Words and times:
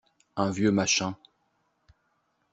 Un 0.35 0.49
vieux 0.49 0.71
machin. 0.71 1.15